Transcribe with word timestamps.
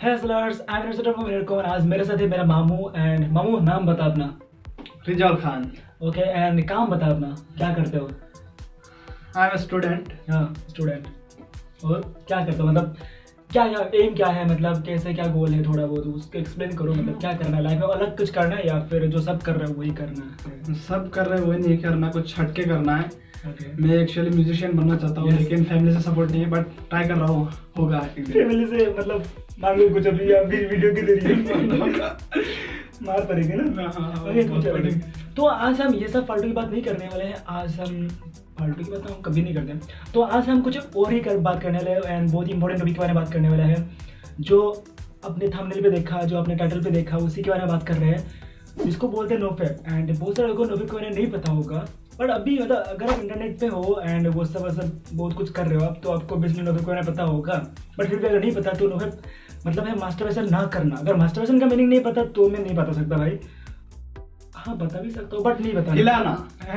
आज 0.00 1.86
मेरे 1.86 2.04
साथ 2.04 2.18
है 2.18 2.26
मेरा 2.28 2.42
मामू 2.44 2.90
एंड 2.96 3.30
मामू 3.32 3.58
नाम 3.60 3.86
बता 3.86 4.04
अपना 4.04 4.26
रिजाल 5.08 5.36
खान। 5.36 5.64
ओके 6.02 6.20
एंड 6.20 6.60
काम 6.68 6.86
बता 6.86 7.06
अपना 7.06 7.28
क्या 7.56 7.72
करते 7.74 7.98
हो? 7.98 8.08
आई 9.36 9.48
एम 9.48 9.56
स्टूडेंट 9.56 10.12
हाँ 10.30 10.54
स्टूडेंट 10.68 11.06
और 11.84 12.02
क्या 12.28 12.44
करते 12.44 12.62
हो? 12.62 12.68
मतलब 12.68 12.96
क्या 13.50 13.66
क्या 13.68 13.80
एम 13.94 14.14
क्या 14.14 14.26
है? 14.26 14.44
मतलब 14.48 14.82
कैसे 14.86 15.12
क्या 15.14 15.26
गोल 15.32 15.52
है 15.52 15.62
थोड़ा 15.64 15.84
बहुत? 15.86 16.06
उसको 16.06 16.38
एक्सप्लेन 16.38 16.72
करो 16.76 16.92
मतलब 16.94 17.20
क्या 17.20 17.32
करना 17.32 17.56
है? 17.56 17.62
लाइफ 17.62 17.80
में 17.80 17.86
अलग 17.88 18.16
कुछ 18.18 18.30
करना 18.30 18.56
है 18.56 18.66
या 18.66 18.78
फिर 18.90 19.06
जो 19.06 19.20
सब 19.20 19.42
कर 19.42 19.56
रहे 19.56 19.68
हैं 19.68 19.76
वही 19.76 19.90
करना 20.00 20.24
है? 20.46 20.74
सब 20.88 21.08
कर 21.14 21.26
रहे 21.26 21.38
हैं 21.38 21.46
वही 21.46 21.58
नहीं 21.58 21.78
करना 21.78 22.10
कुछ 22.10 22.38
हटके 22.40 22.62
करना 22.64 22.96
है। 22.96 23.04
ओके 23.48 23.72
मैं 23.82 23.96
एक्चुअली 23.98 24.30
म्यूजिशियन 24.30 24.76
बनना 24.76 24.96
चाहता 24.96 25.20
हूँ 25.20 25.30
Yes. 25.30 25.38
लेकिन 25.40 25.64
फैमिली 25.64 25.94
से 25.94 26.00
सपोर्ट 26.02 26.30
नहीं 26.30 26.42
है 26.42 26.50
बट 26.50 26.66
ट्राई 26.90 27.08
कर 27.08 27.14
रहा 27.14 27.26
हूँ 27.26 27.48
होगा। 27.78 28.00
फैमिली 28.18 28.66
से 28.66 28.86
मतलब 28.98 29.24
मांगो 29.60 29.88
कुछ 29.94 30.06
अभी 30.06 30.30
अभी 30.32 30.64
वीडियो 30.66 30.94
के 30.94 31.02
ज़रिए। 31.06 31.34
मार 33.06 33.24
पड़ेगी 33.26 33.52
ना? 33.52 33.82
हाँ, 33.82 34.12
हाँ, 34.12 34.24
पड़ेगी। 34.24 35.00
तो 35.36 35.46
आज 35.46 35.80
हम 35.80 35.94
ये 35.94 36.08
सब 36.08 36.26
फालतू 36.26 36.46
की 36.46 36.52
बात 36.52 36.70
नहीं 36.70 36.82
करने 36.82 37.06
वाले 37.06 37.24
हैं 37.24 37.42
आज 37.48 37.78
हम 37.80 38.08
फालतू 38.58 38.84
की 38.84 38.90
बात 38.90 39.10
हम 39.10 39.20
कभी 39.22 39.42
नहीं 39.42 39.54
करते 39.54 40.12
तो 40.14 40.20
आज 40.20 40.48
हम 40.48 40.60
कुछ 40.62 40.96
और 40.96 41.12
ही 41.12 41.20
कर, 41.20 41.38
बात 41.38 41.62
करने 41.62 41.78
वाले 41.78 41.90
हैं 41.90 42.16
एंड 42.16 42.30
बहुत 42.30 42.48
ही 42.48 42.52
इंपॉर्टेंट 42.52 42.80
टॉपिक 42.80 42.94
के 42.94 43.00
बारे 43.00 43.12
में 43.12 43.22
बात 43.22 43.32
करने 43.32 43.48
वाला 43.48 43.64
है 43.64 43.76
जो 44.40 44.60
अपने 45.24 45.48
थंबनेल 45.48 45.82
पे 45.82 45.90
देखा 45.90 46.22
जो 46.22 46.38
अपने 46.38 46.54
टाइटल 46.56 46.82
पे 46.82 46.90
देखा 46.90 47.16
उसी 47.18 47.42
के 47.42 47.50
बारे 47.50 47.62
में 47.62 47.70
बात 47.70 47.86
कर 47.88 47.94
रहे 47.94 48.10
हैं। 48.10 48.84
जिसको 48.84 49.08
बोलते 49.08 49.34
हैं 49.34 49.40
नोफेप 49.40 49.82
एंड 49.88 50.18
बहुत 50.18 50.36
सारे 50.36 50.48
लोगों 50.48 50.64
को 50.64 50.70
नोफेप 50.70 50.90
के 50.90 50.96
बारे 50.96 51.08
में 51.08 51.14
नहीं 51.14 51.30
पता 51.30 51.52
होगा 51.52 51.86
बट 52.20 52.30
अभी 52.30 52.58
मतलब 52.58 52.76
अगर 52.88 53.10
आप 53.12 53.20
इंटरनेट 53.20 53.58
पे 53.60 53.66
हो 53.66 54.00
एंड 54.04 54.26
वो 54.28 54.44
सब 54.44 54.68
सब 54.70 55.00
बहुत 55.12 55.32
कुछ 55.32 55.50
कर 55.50 55.66
रहे 55.66 55.78
हो 55.78 55.84
आप 55.84 56.00
तो 56.02 56.10
आपको 56.10 56.36
बेसिकली 56.36 56.64
नोफेप 56.64 56.80
के 56.80 56.86
बारे 56.86 57.00
में 57.00 57.10
पता 57.10 57.22
होगा। 57.24 57.54
बट 57.98 58.06
फिर 58.06 58.18
भी 58.18 58.26
अगर 58.26 58.40
नहीं 58.40 58.52
पता 58.52 58.72
तो 58.72 58.88
नोफेप 58.88 59.20
मतलब 59.66 59.86
है 59.86 59.98
मास्टरबेशन 59.98 60.48
ना 60.50 60.64
करना। 60.74 60.96
अगर 60.96 61.16
मास्टरबेशन 61.16 61.58
का 61.60 61.66
मीनिंग 61.66 61.88
नहीं 61.88 62.00
पता 62.00 62.24
तो 62.26 62.48
मैं 62.50 62.58
नहीं 62.58 62.74
बता 62.76 62.92
सकता 62.92 63.16
भाई। 63.16 63.38
हाँ 64.58 64.76
बता 64.76 65.00
भी 65.00 65.10
सकता 65.10 65.36
हूँ 65.36 65.44
बट 65.44 65.60
नहीं 65.60 65.72
बता 65.74 65.92
हिलाना। 65.92 66.32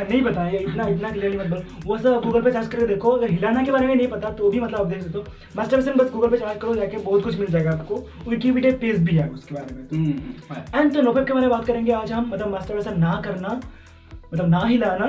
नहीं 0.10 0.22
बताया 0.22 0.60
इतना 0.60 0.88
इतना 0.88 1.12
क्लियरली 1.12 1.38
मत 1.38 1.48
बोलो। 1.48 1.62
वो 1.86 1.98
सब 1.98 2.22
गूगल 2.26 2.42
पे 2.42 2.52
सर्च 2.52 2.68
करके 2.68 2.88
देखो 2.88 3.12
अगर 3.12 3.32
हिलाना 3.32 3.64
के 3.64 3.72
बारे 3.72 3.88
में 3.88 3.96
नहीं 3.96 4.08
पता 4.08 4.30
तो 4.32 4.50
भी 4.50 4.60
मतलब 4.60 4.80
आप 4.80 4.88
देख 4.88 5.02
सकते 5.04 5.18
हो। 5.18 5.26
मास्टरबेशन 5.58 5.98
बस 5.98 6.12
गूगल 6.12 6.30
पे 6.30 6.38
सर्च 6.38 6.58
करो 6.62 6.76
जाके 6.76 6.98
बहुत 7.00 7.24
कुछ 7.24 7.40
मिल 7.40 7.52
जाएगा 7.52 7.72
आपको। 7.72 7.96
विकीपीडिया 8.30 8.76
पेज 8.82 9.02
भी 9.04 9.16
है 9.16 9.28
उसके 9.30 9.56
बारे 9.56 9.76
में 9.76 9.88
हम्म, 9.94 10.80
एंड 10.80 10.94
तो 10.94 11.02
नोपेप 11.02 11.28
के 11.28 11.34
बारे 11.34 11.48
में 11.48 11.58
बात 11.58 11.66
करेंगे 11.66 11.92
आज 11.94 12.12
हम 12.12 12.30
मतलब 12.34 12.52
मास्टर 12.52 12.96
ना 12.98 13.22
करना 13.26 13.60
मतलब 14.34 14.50
ना 14.50 14.66
हिलाना 14.66 15.06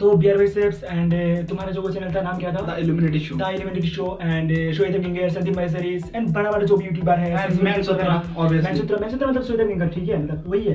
तो 0.00 0.10
बियर 0.14 0.36
बाइसेप्स 0.36 0.82
एंड 0.84 1.12
तुम्हारा 1.48 1.72
जो 1.72 1.82
वो 1.82 1.90
चैनल 1.90 2.14
था 2.14 2.22
नाम 2.22 2.38
क्या 2.38 2.50
था 2.52 2.64
The 2.66 2.72
Illuminati 2.80 3.20
Show. 3.20 3.38
The 3.38 3.48
elementary 3.50 3.88
show 3.88 4.18
and 4.22 4.50
Shweta 4.74 4.98
Kinger 4.98 5.28
Sandeep 5.30 5.56
मैसरीज 5.56 6.10
and 6.14 6.28
बड़ा 6.30 6.50
बड़ा 6.50 6.64
जो 6.64 6.76
भी 6.76 6.84
यूट्यूबर 6.86 7.18
है 7.18 7.30
Mansutra, 7.36 8.18
obviously. 8.36 8.64
मैनसूत्रा 8.64 8.98
मैनसूत्रा 8.98 9.28
मतलब 9.28 9.42
श्वेता 9.44 9.66
किंगर 9.66 9.88
ठीक 9.88 10.08
है 10.08 10.22
मतलब 10.22 10.44
वही 10.48 10.64
है। 10.64 10.74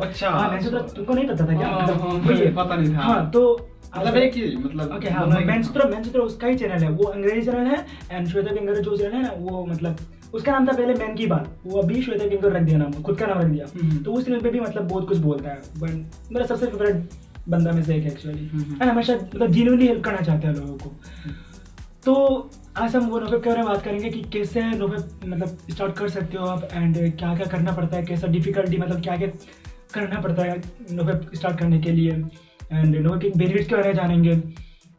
अच्छा। 0.00 0.30
हाँ 0.30 0.50
मैनसूत्रा 0.50 0.80
तुमको 0.96 1.14
नहीं 1.14 1.28
पता 1.28 1.46
था 1.46 1.56
क्या 1.56 1.68
हाँ, 1.68 1.82
मतलब 1.82 2.00
हाँ, 2.00 2.14
वही 2.26 2.40
है 2.40 2.52
पता 2.54 2.76
नहीं 2.76 2.94
था। 2.94 3.00
हाँ 3.02 3.30
तो 3.30 3.44
मतलब 3.96 4.16
एक 4.16 4.34
ही 4.34 4.56
मतलब 4.56 4.96
ओके 4.96 5.08
हाँ 5.10 5.26
मैनसूत्रा 5.26 5.88
मैनसूत्रा 5.90 6.22
उसका 6.24 6.46
ही 6.46 6.56
चैनल 6.58 6.84
है 6.84 6.90
वो 6.92 7.04
अंग्रेज़ी 7.04 7.42
चैनल 7.42 7.66
है 7.66 7.84
एंड 8.12 8.28
श्वेता 8.28 8.54
किंगर 8.54 8.80
जो 8.80 8.96
चैनल 8.96 9.12
है 9.12 9.22
ना 9.22 9.32
वो 9.38 9.64
मतलब 9.66 9.96
उसका 10.34 10.52
नाम 10.52 10.66
था 10.66 10.72
पहले 10.72 10.94
मैन 10.94 11.14
की 11.16 11.26
बात 11.26 11.48
वो 11.66 11.80
अभी 11.82 12.02
श्वेता 12.02 12.26
किंगर 12.28 12.52
रख 12.52 12.62
दिया 12.62 12.78
नाम 12.78 13.02
खुद 13.02 13.18
का 13.18 13.26
नाम 13.26 13.38
रख 13.40 13.46
दिया 13.48 13.66
हम्म। 13.74 14.02
तो 14.04 14.12
उस 14.12 14.24
चैनल 14.26 14.40
पे 14.40 14.50
भी 14.50 14.60
मतलब 14.60 14.88
बहुत 14.88 15.08
कुछ 15.08 15.18
बोलता 15.18 15.50
है 15.50 15.60
बट 15.78 16.32
मेरा 16.32 16.46
सबसे 16.46 16.66
फेवरेट 16.66 17.24
बंदा 17.48 17.72
में 17.72 17.82
से 17.82 17.94
एक 17.96 18.06
एक्चुअली 18.06 18.46
हम्म। 18.48 18.72
एंड 18.72 18.90
हमेशा 18.90 19.14
मतलब 19.14 19.50
जीनुअली 19.50 19.86
हेल्प 19.86 20.04
करना 20.04 20.20
चाहते 20.20 20.46
हैं 20.46 20.54
लोगों 20.54 20.76
को। 20.78 20.92
तो 22.04 22.50
आज 22.76 22.96
हम 22.96 23.06
वो 23.08 23.18
नोफेप 23.20 23.42
के 23.42 23.48
बारे 23.48 23.62
में 23.62 23.68
बात 23.68 23.84
करेंगे 23.84 24.10
कि 24.10 24.22
कैसे 24.32 24.62
नोफेप 24.70 25.24
मतलब 25.24 25.58
स्टार्ट 25.70 25.96
कर 25.98 26.08
सकते 26.08 26.38
हो 26.38 26.46
आप 26.46 26.68
एंड 26.72 26.96
क्या 27.18 27.34
क्या 27.36 27.46
करना 27.46 27.72
पड़ता 27.72 27.96
है 27.96 28.04
कैसा 28.04 28.26
डिफिकल्टी 28.28 28.76
मतलब 28.78 29.02
क्या 29.02 29.16
क्या 29.16 29.28
करना 29.94 30.20
पड़ता 30.20 30.42
है 30.42 30.60
नोफेप 30.92 31.34
स्टार्ट 31.34 31.58
करने 31.58 31.78
के 31.80 31.92
लिए। 31.92 32.12
एंड 32.72 32.96
नोफेप 32.96 33.20
के 33.22 33.38
बेनिफिट्स 33.38 33.68
के 33.68 33.74
बारे 33.74 33.88
में 33.88 33.94
जानेंगे। 33.94 34.30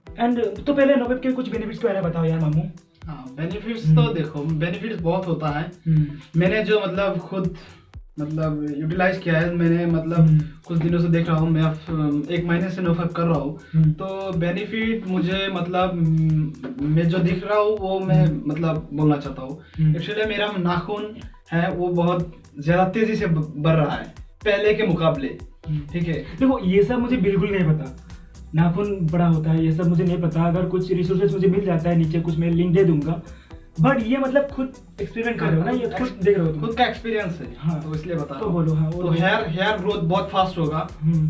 एंड 0.08 0.44
तो 0.58 0.74
पहले 0.74 0.96
नोफेप 0.96 1.22
के 1.24 1.32
कुछ 1.32 1.50
बेनिफिट्स 1.50 1.80
के 1.80 1.88
बारे 1.88 2.02
में 2.02 2.10
बताओ 2.10 2.26
यार 2.26 2.40
मामू। 2.40 2.62
हाँ 3.06 3.24
बेनिफिट्स 3.38 3.86
हम्म। 3.86 3.96
तो 3.96 4.14
देखो 4.14 4.40
बेनिफिट्स 4.56 5.02
बहुत 5.02 5.28
होता 5.28 5.50
है। 5.50 5.72
मैंने 6.38 6.64
जो 6.64 6.80
मतलब 6.80 7.18
खुद 7.20 7.56
मतलब 8.18 8.66
यूटिलाइज 8.78 9.18
किया 9.18 9.40
है 9.40 9.54
मैंने 9.56 9.86
मतलब 9.86 10.18
हम्म। 10.18 10.40
कुछ 10.68 10.78
दिनों 10.78 11.00
से 11.00 11.08
देख 11.08 11.28
रहा 11.28 11.38
हूँ 11.38 11.50
मैं 11.50 11.62
अब 11.62 12.28
एक 12.32 12.46
महीने 12.46 12.70
से 12.70 12.82
नोफेप 12.82 13.12
कर 13.14 13.24
रहा 13.24 13.40
हूँ 13.40 13.58
हम्म। 13.74 13.92
तो 13.92 14.32
बेनिफिट 14.38 15.08
मुझे 15.08 15.48
मतलब 15.54 15.92
हम्म, 15.92 16.86
मैं 16.86 17.08
जो 17.10 17.20
दिख 17.20 17.44
रहा 17.44 17.60
हूँ 17.60 17.78
वो 17.80 18.00
मैं 18.00 18.26
मतलब 18.48 18.88
बोलना 18.94 19.18
चाहता 19.18 19.42
हूँ 19.42 19.60
हम्म। 19.80 19.96
एक्चुअली 19.96 20.26
मेरा 20.26 20.52
नाखून 20.60 21.16
है 21.52 21.70
वो 21.72 21.88
बहुत 21.94 22.32
ज़्यादा 22.60 22.90
तेज़ी 22.90 23.16
से 23.16 23.28
बढ़ 23.28 23.76
रहा 23.76 23.96
है 23.96 24.14
पहले 24.46 24.74
के 24.74 24.88
मुकाबले 24.88 25.38
हम्म। 25.68 25.80
ठीक 25.94 26.08
है 26.08 26.14
देखो 26.40 26.60
ये 26.66 26.84
सब 26.84 27.00
मुझे 27.00 27.18
बिल्कुल 27.20 27.52
नहीं 27.52 27.74
पता 27.74 27.96
नाखून 28.56 28.96
बड़ा 29.08 29.26
होता 29.26 29.52
है 29.52 29.66
ये 29.66 29.72
सब 29.72 29.88
मुझे 29.88 30.04
नहीं 30.04 30.22
पता 30.22 30.44
अगर 30.44 30.66
कुछ 30.66 30.92
रिसोर्सेज 30.92 31.34
मुझे 31.34 31.48
मिल 31.48 31.66
जाता 31.66 31.90
है 31.90 31.96
नीचे 31.96 32.20
कुछ 32.20 32.38
मैं 32.38 32.52
लिंक 32.52 32.74
दे 32.76 32.84
दूँगा 32.84 33.22
बट 33.80 34.02
ये 34.04 34.18
मतलब 34.18 34.48
खुद 34.52 34.74
एक्सपेरिमेंट 35.02 35.40
कर 35.40 35.46
रहे 35.46 35.58
हो 35.58 35.64
ना? 35.64 35.72
ये 35.72 35.90
खुद 35.90 36.20
देख 36.24 36.38
रहे 36.38 36.48
हो 36.48 36.60
खुद 36.62 36.76
का 36.78 36.86
एक्सपीरियंस 36.86 37.40
है। 37.42 37.48
हाँ। 37.60 37.82
तो 37.82 37.94
इसलिए 37.96 38.16
बता 38.16 38.40
तो 38.40 38.50
बोलो 38.50 38.74
हाँ 38.74 38.92
तो 38.92 39.10
हेयर 39.10 39.48
हेयर 39.50 39.78
ग्रोथ 39.78 40.02
बहुत 40.04 40.30
फास्ट 40.30 40.58
होगा। 40.58 40.88
हम्म, 41.02 41.28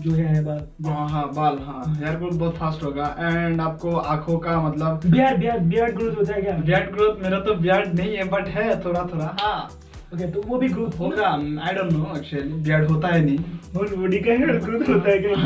जो 0.00 0.12
है 0.12 0.26
है 0.26 0.44
बात 0.44 0.86
हाँ 0.86 1.08
हाँ 1.08 1.26
बाल 1.34 1.58
हाँ 1.62 1.82
हेयर 1.94 2.16
ग्रोथ 2.16 2.38
बहुत 2.38 2.56
फास्ट 2.56 2.82
होगा। 2.82 3.14
एंड 3.18 3.60
आपको 3.60 3.96
आँखों 3.96 4.38
का 4.38 4.60
मतलब 4.62 5.00
बियर्ड 5.06 5.38
बियर्ड 5.40 5.62
बियर्ड 5.64 5.96
ग्रोथ 5.98 6.16
होता 6.16 6.34
है 6.34 6.42
क्या? 6.42 6.56
बियर्ड 6.58 6.90
ग्रोथ 6.94 7.22
मेरा 7.22 7.40
तो 7.40 7.54
बियर्ड 7.56 7.94
नहीं 7.94 8.16
है 8.16 8.28
बट 8.30 8.48
है 8.48 8.84
थोड़ा 8.84 9.06
थोड़ा। 9.12 9.36
हाँ। 9.40 9.68
ओके 10.14 10.30
तो 10.32 10.42
वो 10.42 10.58
भी 10.58 10.68
ग्रोथ 10.68 10.98
होगा? 11.00 11.28
I 11.64 11.74
don't 11.74 11.92
know 11.92 12.12
actually 12.16 12.52
beard 12.52 12.90
होता 12.90 13.08
है 13.08 13.24
नहीं। 13.24 13.38
होल 13.76 13.94
बॉडी 13.96 14.18
का 14.18 14.32
हेयर 14.32 14.58
ग्रोथ 14.58 14.88
होता 14.88 15.10
है 15.10 15.18
क्या? 15.18 15.36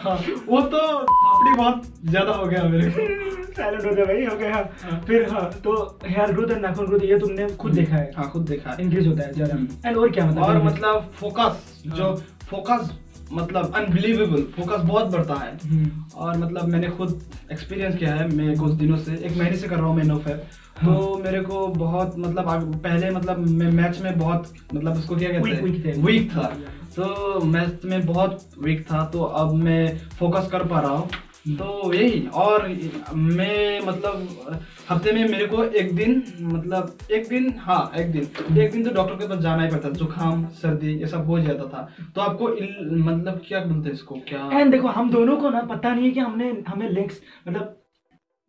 हाँ। 0.00 0.16
वो 0.48 0.60
तो 0.62 0.78
अपनी 0.78 1.56
बहुत 1.56 1.82
ज़्यादा 2.04 2.32
हो 2.32 2.46
गया 2.46 2.62
मेरे 2.64 2.90
को। 2.90 3.36
साइलेंट 3.58 3.98
है 3.98 4.04
भाई 4.04 4.24
हो 4.24 4.36
गया। 4.36 4.54
हाँ। 4.82 5.00
फिर 5.06 5.28
हाँ 5.30 5.50
तो 5.64 5.74
हेयर 6.06 6.32
ग्रोथ 6.32 6.50
और 6.50 6.60
नाखून 6.60 6.86
ग्रोथ 6.86 7.04
ये 7.04 7.18
तुमने 7.18 7.48
खुद 7.56 7.72
देखा 7.72 7.96
है। 7.96 8.10
हाँ 8.16 8.30
खुद 8.30 8.48
देखा 8.48 8.70
है। 8.70 8.82
इंक्रीज 8.82 9.06
होता 9.06 9.22
है 9.22 9.32
ज़्यादा। 9.32 9.54
हम्म। 9.54 9.88
एंड 9.88 9.96
और 9.96 10.10
क्या 10.10 10.26
मतलब 10.26 10.42
और 10.42 10.62
मतलब 10.62 11.10
फोकस 11.14 11.82
जो 11.86 12.04
हाँ। 12.04 12.16
फोकस 12.50 12.90
मतलब 13.32 13.74
अनबिलीवेबल 13.76 14.42
फोकस 14.56 14.82
बहुत 14.82 15.06
बढ़ता 15.06 15.34
है। 15.34 15.50
हम्म, 15.64 15.90
और 16.16 16.36
मतलब 16.38 16.68
मैंने 16.68 16.88
खुद 16.88 17.20
एक्सपीरियंस 17.52 17.96
किया 17.96 18.14
है 18.14 18.28
मैं 18.28 18.56
कुछ 18.56 18.72
दिनों 18.72 18.96
से। 18.96 19.16
एक 19.16 19.36
महीने 19.36 19.56
से 19.56 19.68
कर 19.68 19.76
रहा 19.76 19.86
हूँ 19.86 19.96
मैं 19.96 20.08
तो 20.08 21.14
हाँ। 21.14 21.22
मेरे 21.22 21.40
को 21.40 21.66
बहुत 21.66 22.14
मतलब 22.18 22.74
पहले 22.82 23.10
मतलब 23.10 23.38
मैं 23.38 23.70
मैच 23.72 24.00
में 24.00 24.18
बहुत 24.18 24.52
मतलब 24.74 24.96
उसको 24.96 25.16
क्या 25.16 25.30
कहते। 25.32 25.50
हैं? 25.50 26.02
वीक 26.02 26.30
था। 26.32 26.42
तो 26.96 27.40
मैच 27.44 27.84
में 27.84 28.06
बहुत 28.06 28.50
वीक 28.62 28.84
था। 28.92 29.04
तो 29.04 29.22
अब 29.22 29.54
मैं 29.54 29.98
फोकस 30.18 30.48
कर 30.52 30.66
पा 30.66 30.80
रहा 30.80 30.90
हूँ। 30.90 31.04
हम्म। 31.04 31.27
तो 31.54 31.92
यही 31.94 32.26
और 32.26 32.68
मैं 33.14 33.80
मतलब 33.80 34.28
हफ़्ते 34.90 35.12
में 35.12 35.28
मेरे 35.28 35.46
को 35.46 35.64
एक 35.64 35.96
दिन 35.96 36.22
मतलब 36.40 36.98
एक 37.10 37.28
दिन 37.28 37.54
हाँ 37.58 37.92
एक 37.96 38.12
दिन। 38.12 38.58
एक 38.58 38.72
दिन 38.72 38.84
तो 38.84 38.94
डॉक्टर 38.94 39.14
के 39.14 39.28
पास 39.28 39.38
जाना 39.38 39.62
ही 39.62 39.70
पड़ता 39.70 39.88
जुकाम 39.90 40.46
सर्दी 40.46 40.92
ये 40.92 41.06
सब 41.06 41.26
हो 41.26 41.40
जाता 41.40 41.64
था। 41.64 41.88
तो 42.14 42.20
आपको 42.20 42.52
इल- 42.54 42.92
मतलब 42.92 43.42
क्या 43.48 43.60
बोलते 43.60 43.88
हैं 43.88 43.94
इसको 43.94 44.14
क्या? 44.14 44.50
एंड 44.60 44.70
देखो 44.70 44.88
हम 44.88 45.10
दोनों 45.10 45.36
को 45.36 45.50
ना 45.50 45.60
पता 45.60 45.94
नहीं 45.94 46.04
है 46.04 46.10
कि 46.10 46.20
हमने 46.20 46.64
हमें 46.68 46.90
नेक्स्ट 46.90 47.48
मतलब 47.48 47.74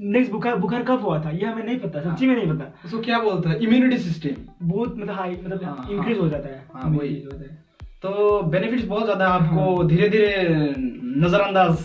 नेक्स्ट 0.02 0.32
बुखार 0.32 0.56
बुखार 0.56 0.84
कब 0.84 1.02
हुआ 1.02 1.26
था 1.26 1.30
ये 1.30 1.46
हमें 1.46 1.64
नहीं 1.64 1.80
पता 1.80 2.02
सच्ची 2.02 2.28
में 2.28 2.36
नहीं 2.36 2.58
पता। 2.58 2.80
उसको 2.86 3.00
क्या 3.00 3.20
बोलते 3.20 3.50
हैं? 3.50 3.58
इम्यूनिटी 3.60 3.98
सिस्टम 3.98 4.68
बहुत 4.68 4.98
मतलब 4.98 5.16
हाई 5.16 5.32
मतलब 5.32 5.64
हाँ, 5.64 5.88
इंक्रीज 5.92 6.18
हाँ। 6.18 6.24
हो 6.24 6.30
जाता 6.30 6.48
है। 6.48 6.66
हाँ, 6.74 6.92
वही। 6.92 7.22
होता 7.22 7.42
है। 7.42 7.69
तो 8.04 8.42
बेनिफिट्स 8.42 8.84
बहुत 8.88 9.04
ज़्यादा 9.04 9.28
आपको 9.28 9.76
हाँ। 9.76 9.88
धीरे 9.88 10.10
धीरे 10.10 10.74
नजरअंदाज 11.22 11.78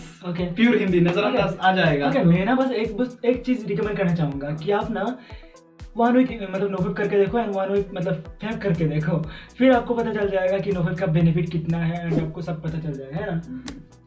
प्योर 0.55 0.75
हिंदी 0.77 0.99
नजरअंदाज 1.01 1.57
आ 1.59 1.71
जाएगा। 1.75 2.11
मैं 2.23 2.45
ना 2.45 2.55
बस 2.55 2.71
एक 2.73 2.95
बस 2.97 3.17
एक 3.25 3.43
चीज़ 3.45 3.65
रिकमेंड 3.67 3.97
करना 3.97 4.13
चाहूँगा 4.15 4.51
कि 4.55 4.71
आप 4.71 4.91
ना 4.91 5.05
वन 5.97 6.17
वीक 6.17 6.31
मतलब 6.51 6.69
नोफेप 6.71 6.95
करके 6.97 7.17
देखो 7.17 7.39
एंड 7.39 7.53
वन 7.55 7.71
वीक 7.71 7.91
मतलब 7.95 8.23
फैक 8.41 8.61
करके 8.61 8.85
देखो। 8.85 9.17
फिर 9.57 9.71
आपको 9.71 9.93
पता 9.93 10.13
चल 10.13 10.29
जाएगा 10.29 10.57
कि 10.57 10.71
नोफेप 10.71 10.97
का 10.99 11.05
बेनिफिट 11.13 11.49
कितना 11.49 11.77
है 11.77 12.05
एंड 12.05 12.21
आपको 12.21 12.41
सब 12.41 12.61
पता 12.63 12.79
चल 12.79 12.93
जाएगा 12.93 13.17
है 13.17 13.31
ना? 13.31 13.41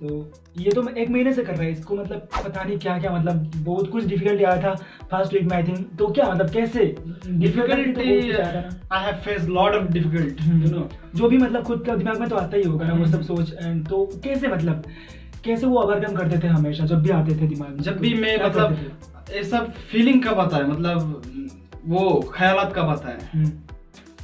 तो 0.00 0.32
ये 0.58 0.70
तो 0.70 0.82
मैं 0.82 0.92
एक 0.94 1.08
महीने 1.10 1.32
से 1.32 1.42
कर 1.44 1.54
रहा 1.54 1.62
है 1.62 1.70
इसको 1.72 1.96
मतलब 1.96 2.28
पता 2.36 2.64
नहीं 2.64 2.78
क्या 2.78 2.98
क्या 2.98 3.10
मतलब 3.12 3.50
बहुत 3.56 3.90
कुछ 3.90 4.04
डिफिकल्टी 4.04 4.44
आया 4.44 4.62
था 4.62 4.74
फ़र्स्ट 5.10 5.34
वीक 5.34 5.42
में 5.42 5.56
आई 5.56 5.62
थिंक 5.62 5.86
तो 5.98 6.06
क्या 6.08 6.28
मतलब 6.30 6.50
कैसे? 6.50 6.84
ना। 7.02 8.96
I 8.96 9.04
have 9.04 9.14
face 9.24 9.48
lot 9.48 9.74
of 9.74 9.90
difficult 9.92 10.42
you 10.42 10.70
know 10.70 10.88
जो 11.14 11.28
भी 11.28 11.38
मतलब 11.38 11.64
खुद 11.64 11.84
का 11.86 11.94
दिमाग 11.94 12.20
में 12.20 12.28
तो 12.28 12.36
आता 12.36 12.56
ही 12.56 12.62
होगा 12.62 12.86
ना 12.86 12.94
वो 12.94 13.06
सब 13.06 13.22
सोच 13.22 13.54
एंड 13.62 13.88
तो 13.88 14.04
कैसे 14.24 14.48
मतलब 14.48 14.84
कैसे 15.44 15.66
वो 15.66 15.80
ओवरकम 15.80 16.14
करते 16.14 16.38
थे 16.38 16.48
हमेशा 16.48 16.86
जब 16.86 17.02
भी 17.02 17.10
आते 17.10 17.40
थे 17.40 17.48
दिमाग 17.48 17.70
में? 17.70 17.80
जब 17.80 17.98
भी 17.98 18.14
मैं 18.14 18.36
मतलब 18.44 18.76
सब 19.50 19.72
फीलिंग 19.90 20.22
कब 20.24 20.38
आता 20.38 20.56
है? 20.56 20.68
मतलब 20.70 21.22
वो 21.86 22.30
ख्यालात 22.34 22.72
कब 22.76 22.88
आता 22.88 23.08
है। 23.08 23.30
हम्म। 23.34 23.50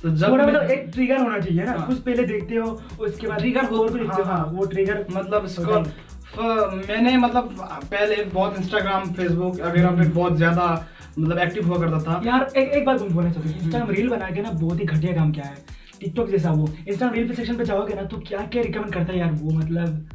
तो 0.03 0.11
जब 0.11 0.33
मतलब 0.33 0.63
एक 0.63 0.91
ट्रिगर 0.95 1.19
होना 1.19 1.39
चाहिए 1.39 1.65
ना। 1.65 1.73
हाँ। 1.73 1.87
कुछ 1.87 1.99
पहले 1.99 2.23
देखते 2.23 2.55
हो 2.55 2.83
उसके 3.01 3.27
बाद 3.27 3.43
और 3.57 3.89
कुछ 3.89 4.01
देखते 4.01 4.23
हो। 4.23 4.29
हाँ, 4.29 4.39
हाँ। 4.39 4.47
वो 4.47 4.65
ट्रिगर 4.65 5.07
मतलब 5.11 5.45
इसको 5.45 5.83
फ- 5.85 6.89
मैंने 6.89 7.17
मतलब 7.17 7.57
पहले 7.91 8.25
बहुत 8.25 8.59
इंस्टाग्राम 8.59 9.13
फेसबुक 9.13 9.61
वगैरह 9.61 9.91
पे 9.91 10.09
बहुत 10.09 10.37
ज़्यादा 10.37 10.87
मतलब 11.19 11.39
एक्टिव 11.39 11.67
हुआ 11.69 11.79
करता 11.79 11.99
था। 11.99 12.23
यार 12.27 12.51
एक 12.57 12.69
एक 12.69 12.85
बात 12.85 12.99
तुम 12.99 13.09
बोलना 13.09 13.33
चाहती 13.33 13.49
हूँ 13.49 13.59
इंस्टाग्राम 13.61 13.91
रील 13.91 14.09
बना 14.09 14.31
के 14.31 14.43
ना 14.43 14.51
बहुत 14.51 14.81
ही 14.81 14.85
घटिया 14.85 15.13
काम 15.15 15.33
क्या 15.33 15.45
है। 15.45 15.57
टिकटॉक 16.01 16.29
जैसा 16.29 16.51
वो। 16.51 16.69
इंस्टाग्राम 16.69 17.15
रील 17.15 17.29
पे 17.29 17.35
सेक्शन 17.35 17.57
पे 17.57 17.65
जाओगे 17.65 17.95
ना 17.95 18.03
तो 18.03 18.17
क्या 18.19 18.39
क्या 18.39 18.63
रिकमेंड 18.63 18.93
करता 18.93 19.13
है 19.13 19.19
यार 19.19 19.33
वो 19.33 19.51
मतलब? 19.51 20.09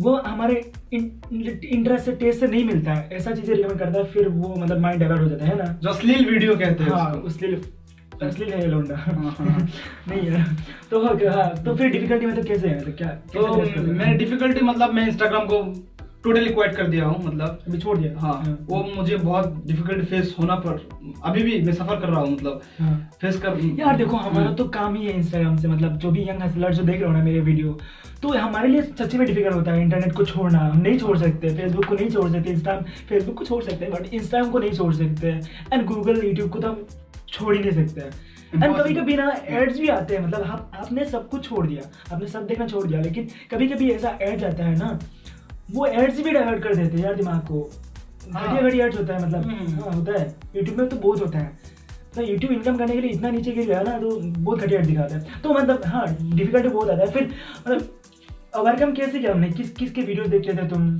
वो 0.00 0.16
हमारे 0.26 0.54
इंटरेस्ट 0.94 2.04
से 2.04 2.12
टेस्ट 2.12 2.40
से 2.40 2.46
नहीं 2.46 2.64
मिलता 2.64 2.92
है। 2.94 3.08
ऐसा 3.12 3.30
चीज़ें 3.30 3.54
रिकमेंड 3.54 3.78
करता 3.78 3.98
है 3.98 4.04
फिर 4.12 4.28
वो 4.28 4.54
मतलब 4.58 4.78
माइंड 4.80 5.00
डाइवर्ट 5.00 5.20
हो 5.20 5.28
जाता 5.28 5.44
है 5.44 5.56
ना? 5.58 5.64
जो 5.82 5.88
अश्लील 5.88 6.30
वीडियो 6.30 6.54
कहते 6.56 6.84
हैं 6.84 6.90
हाँ 6.90 7.22
अश्लील 7.26 7.60
अश्लील 8.22 8.52
है 8.52 8.66
लौंडा 8.66 8.96
हाँ, 8.96 9.34
हाँ। 9.38 9.68
नहीं 10.08 10.20
है। 10.30 10.44
तो 10.90 11.00
हो 11.06 11.14
तो 11.64 11.74
फिर 11.76 11.88
डिफिकल्टी 11.90 12.26
मतलब 12.26 12.44
कैसे 12.46 12.68
है? 12.68 12.80
तो 12.84 12.92
क्या 12.92 13.08
तो? 13.34 13.56
मैंने 13.92 14.14
डिफिकल्टी 14.18 14.60
मतलब 14.60 14.94
मैं 14.94 15.06
इंस्टाग्राम 15.06 15.46
को 15.46 15.62
टोटली 16.24 16.50
क्वाइट 16.50 16.74
कर 16.76 16.86
दिया 16.86 17.04
हूँ 17.04 17.22
मतलब। 17.24 17.62
अभी 17.68 17.78
छोड़ 17.78 17.96
दिया? 17.98 18.18
हाँ 18.20 18.66
वो 18.68 18.82
मुझे 18.96 19.16
बहुत 19.16 19.54
डिफ़िकल्ट 19.66 20.04
फेस 20.08 20.34
होना 20.38 20.54
पर 20.56 20.88
अभी 21.24 21.42
भी 21.42 21.60
मैं 21.62 21.72
सफ़र 21.72 22.00
कर 22.00 22.08
रहा 22.08 22.20
हूँ 22.20 22.30
मतलब। 22.32 22.60
हाँ। 22.78 23.10
फेस 23.20 23.40
कर 23.40 23.58
यार 23.78 23.96
देखो 23.96 24.16
हमारा 24.18 24.52
तो 24.54 24.64
काम 24.70 24.96
ही 24.96 25.06
है 25.06 25.16
इंस्टाग्राम 25.16 25.56
से 25.56 25.68
मतलब 25.68 25.96
जो 25.98 26.10
भी 26.10 26.28
यंग 26.28 26.42
हसलर 26.42 26.74
जो 26.74 26.82
देख 26.82 27.00
रहे 27.00 27.08
हो 27.08 27.16
ना 27.16 27.22
मेरे 27.24 27.40
वीडियो 27.40 27.78
तो 28.22 28.28
हमारे 28.30 28.68
लिए 28.68 28.82
सच्ची 28.82 29.18
में 29.18 29.26
डिफ़िकल्ट 29.26 29.54
होता 29.54 29.72
है 29.72 29.82
इंटरनेट 29.82 30.12
को 30.14 30.24
छोड़ना। 30.24 30.58
हम 30.60 30.80
नहीं 30.80 30.98
छोड़ 30.98 31.16
सकते 31.18 31.54
फेसबुक 31.56 31.84
को 31.84 31.94
नहीं 31.94 32.08
छोड़ 32.10 32.30
सकते 32.30 32.50
इंस्टा 32.50 32.76
फेसबुक 33.08 33.36
को 33.38 33.44
छोड़ 33.44 33.62
सकते 33.64 33.84
हैं 33.84 33.92
बट 33.92 34.14
इंस्टाग्राम 34.14 34.50
को 34.52 34.58
नहीं 34.58 34.72
छोड़ 34.72 34.92
सकते। 34.94 35.28
एंड 35.72 35.84
गूगल 35.86 36.24
यूट्यूब 36.24 36.50
को 36.50 36.58
तो 36.58 36.68
हम 36.68 36.86
छोड़ 37.28 37.54
ही 37.56 37.62
नहीं 37.62 37.86
सकते। 37.86 38.00
हैं 38.00 38.28
एंड 38.54 38.76
कभी 38.76 38.94
कभी 38.94 39.16
ना 39.16 39.30
एड्स 39.48 39.78
भी 39.78 39.88
आते 39.88 40.14
हैं 40.14 40.26
मतलब 40.26 40.42
आप 40.42 40.70
आपने 40.74 41.04
सब 41.06 41.28
कुछ 41.28 41.48
छोड़ 41.48 41.66
दिया। 41.66 41.82
आपने 42.14 42.28
सब 42.28 42.46
देखना 42.46 42.66
छोड़ 42.66 42.86
दिया 42.86 43.00
लेकिन 43.00 43.28
कभी 43.50 43.68
कभी 43.68 43.90
ऐसा 43.90 44.18
एड्स 44.22 44.44
आता 44.44 44.64
है 44.64 44.76
ना 44.78 44.98
वो 45.74 45.86
एड्स 45.86 46.20
भी 46.20 46.30
डाइवर्ट 46.30 46.62
कर 46.62 46.74
देते 46.74 46.96
हैं 46.96 47.04
यार 47.04 47.14
दिमाग 47.14 47.40
को। 47.40 47.70
हाँ। 48.32 48.46
घटिया 48.46 48.68
घटिया 48.68 48.86
एड्स 48.86 48.98
होता 48.98 49.14
है 49.14 49.26
मतलब। 49.26 49.42
हम्म। 49.42 49.80
हाँ 49.80 49.92
होता 49.92 50.20
है। 50.20 50.34
यूट्यूब 50.56 50.78
में 50.78 50.88
तो 50.88 50.96
बहुत 50.96 51.20
होता 51.20 51.38
है। 51.38 51.58
तो 52.14 52.22
यूट्यूब 52.22 52.52
इनकम 52.52 52.76
करने 52.76 52.94
के 52.94 53.00
लिए 53.00 53.10
इतना 53.10 53.30
नीचे 53.30 53.52
गिर 53.52 53.66
गया 53.66 53.82
ना 53.82 53.98
तो 53.98 54.10
बहुत 54.20 54.58
घटिया 54.58 54.80
एड 54.80 54.86
दिखाता 54.86 55.16
है। 55.16 55.40
तो 55.42 55.54
मतलब 55.54 55.82
हाँ 55.86 56.06
डिफिकल्टी 56.22 56.68
बहुत 56.68 56.90
आता 56.90 57.02
है। 57.02 57.10
फिर 57.10 57.30
मतलब 57.68 57.88
ओवरकम 58.56 58.92
कैसे 58.92 59.18
किया 59.18 59.32
हमने? 59.32 59.50
किस 59.50 59.70
किस 59.70 59.92
के 59.92 60.02
वीडियोस 60.02 60.28
देखते 60.28 60.52
थे 60.52 60.68
तुम? 60.68 60.96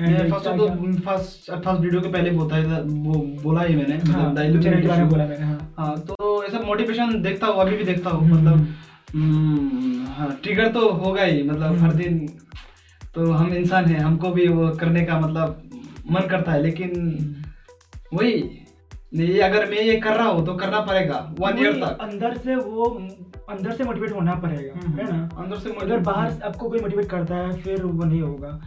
फ़र्स्ट 0.00 0.46
तो 0.46 0.66
फ़र्स्ट 1.04 1.50
फ़र्स्ट 1.50 1.80
वीडियो 1.80 2.00
के 2.00 2.08
पहले 2.08 2.30
बोला 2.30 2.56
है 2.56 2.80
वो 2.82 3.14
बोला 3.42 3.62
ही 3.62 3.76
मैंने 3.76 3.94
हाँ, 3.94 4.30
मतलब 4.32 4.62
चैनल 4.62 4.80
के 4.82 4.88
बारे 4.88 5.02
में 5.02 5.10
बोला 5.10 5.26
मैंने 5.26 5.44
हाँ। 5.44 5.74
हाँ 5.78 5.96
तो 6.00 6.44
ऐसा 6.44 6.58
मोटिवेशन 6.60 7.22
देखता 7.22 7.46
हूँ 7.46 7.60
अभी 7.60 7.76
भी 7.76 7.84
देखता 7.84 8.10
हूँ 8.10 8.24
हम्म। 8.24 8.36
मतलब 8.36 8.66
हम्म, 9.14 10.06
हाँ 10.08 10.28
ट्रिगर 10.42 10.68
तो 10.72 10.88
होगा 10.90 11.22
ही 11.22 11.42
मतलब 11.42 11.62
हर 11.62 11.78
हम्म। 11.78 11.92
दिन 11.92 12.18
तो 13.16 13.30
हम 13.32 13.52
इंसान 13.54 13.84
हैं 13.84 14.00
हमको 14.00 14.30
भी 14.30 14.46
वो 14.48 14.68
करने 14.80 15.02
का 15.04 15.18
मतलब 15.20 15.62
मन 16.10 16.26
करता 16.30 16.52
है 16.52 16.62
लेकिन 16.62 16.90
वही 18.14 18.32
नहीं 19.14 19.38
अगर 19.40 19.70
मैं 19.70 19.82
ये 19.82 19.96
कर 19.96 20.16
रहा 20.16 20.28
हूँ 20.28 20.44
तो 20.46 20.54
करना 20.54 20.80
पड़ेगा 20.80 21.18
वन 21.40 21.58
ईयर 21.58 21.72
तक। 21.72 21.98
अंदर 22.00 22.36
से 22.36 22.56
वो 22.56 22.84
अंदर 23.50 23.72
से 23.72 23.84
मोटिवेट 23.84 24.12
होना 24.12 24.34
पड़ेगा 24.34 24.80
हम्म, 24.80 24.98
है 24.98 25.10
ना? 25.12 25.28
अंदर 25.38 25.58
से 25.58 25.70
अगर 25.82 25.98
बाहर 26.00 26.42
आपको 26.44 26.68
कोई 26.68 26.80
मोटिवेट 26.80 27.08
करता 27.10 27.36
है 27.36 27.56
फिर 27.62 27.82
वो 27.82 28.04
नहीं 28.04 28.20
होगा। 28.20 28.60